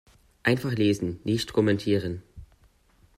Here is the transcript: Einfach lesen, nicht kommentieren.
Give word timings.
Einfach 0.41 0.71
lesen, 0.71 1.19
nicht 1.25 1.53
kommentieren. 1.53 2.23